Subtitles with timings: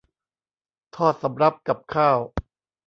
[0.95, 2.17] ทอดสำรับกับข้าว